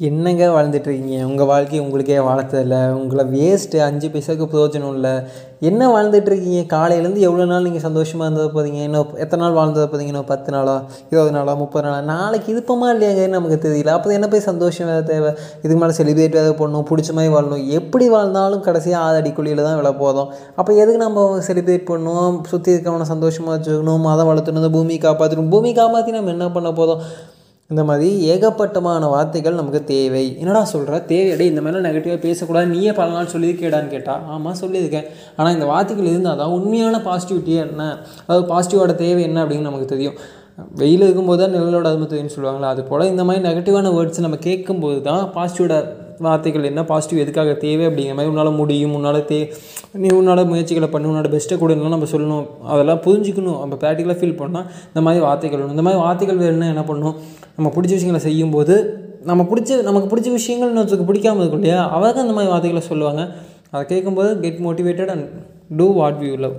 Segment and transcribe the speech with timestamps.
[0.00, 5.12] என்னங்க வாழ்ந்துட்டுருக்கீங்க உங்கள் வாழ்க்கையை உங்களுக்கே வளர்த்ததில்ல உங்களை வேஸ்ட்டு அஞ்சு பைசாவுக்கு பிரயோஜனம் இல்லை.
[5.68, 10.28] என்ன வாழ்ந்துட்டுருக்கீங்க காலையிலேருந்து எவ்வளோ நாள் நீங்கள் சந்தோஷமாக இருந்தது போகிறீங்க இன்னும் எத்தனை நாள் வாழ்ந்தது போதீங்க இன்னும்
[10.32, 10.74] பத்து நாளா?
[11.10, 11.54] இருபது நாளா?
[11.54, 12.00] முப்பது நாளா?
[12.00, 13.28] நாளைக்கு இருப்போமா இல்லையாங்க?
[13.28, 13.92] நமக்கு தெரியல.
[13.98, 15.30] அப்போ என்ன போய் சந்தோஷம் வேறு தேவை?
[15.62, 17.64] இதுக்கு மேலே செலிப்ரேட் வேறு பண்ணணும் பிடிச்ச மாதிரி வாழணும்.
[17.78, 20.28] எப்படி வாழ்ந்தாலும் கடைசியாக ஆறு அடிக்குழியில் தான் விழ போதும்.
[20.56, 22.40] அப்போ எதுக்கு நம்ம செலிப்ரேட் பண்ணணும்?
[22.52, 24.04] சுற்றி இருக்கவனை சந்தோஷமாக வச்சுக்கணும்.
[24.08, 27.02] மதம் வளர்த்துணும் பூமி காப்பாற்றணும் பூமி காப்பாற்றி நம்ம என்ன பண்ண போதும்?
[27.70, 30.24] இந்த மாதிரி ஏகப்பட்டமான வார்த்தைகள் நமக்கு தேவை.
[30.42, 32.66] என்னடா சொல்கிற தேவையடே இந்த மாதிரிலாம் நெகட்டிவாக பேசக்கூடாது.
[32.74, 35.06] நீயே பல நாள் சொல்லியிருக்கேடான்னு கேட்டால் ஆமாம் சொல்லியிருக்கேன்.
[35.38, 37.82] ஆனால் இந்த வார்த்தைகள் இருந்தால் தான் உண்மையான பாசிட்டிவிட்டி என்ன?
[38.26, 40.18] அதாவது பாசிட்டிவோட தேவை என்ன அப்படின்னு நமக்கு தெரியும்.
[40.80, 44.98] வெயில் இருக்கும்போது தான் நிழலோட அருமை தெரியும்னு சொல்லுவாங்களா அது போல் இந்த மாதிரி நெகட்டிவான வேர்ட்ஸ் நம்ம கேட்கும்போது
[45.08, 45.76] தான் பாசிட்டிவோட
[46.18, 49.52] வார்த்தைகள் என்ன பாசிட்டிவ் எதுக்காக தேவை அப்படிங்கிற மாதிரி உன்னால் முடியும் உன்னால் தே
[49.92, 52.46] நீ உன்னோட முயற்சிகளை பண்ணி உன்னோட பெஸ்ட்டை கொடுலாம் நம்ம சொல்லணும்.
[52.62, 53.58] அதெல்லாம் புரிஞ்சுக்கணும்.
[53.58, 55.74] நம்ம ப்ராக்டிக்கலாக ஃபீல் பண்ணால் இந்த மாதிரி வார்த்தைகள் வேணும்.
[55.76, 57.14] இந்த மாதிரி வார்த்தைகள் வேணும்னா என்ன பண்ணணும்
[57.56, 61.90] நம்ம பிடிச்ச விஷயங்களை செய்யும்போது நம்ம பிடிச்ச நமக்கு பிடிச்ச விஷயங்கள் இன்னொருத்தருக்கு பிடிக்காம இருக்கும் இல்லையா?
[61.90, 63.34] அவங்க அந்த மாதிரி வார்த்தைகளை சொல்லுவாங்க.
[63.70, 65.28] அதை கேட்கும்போது get motivated and
[65.76, 66.54] do what you love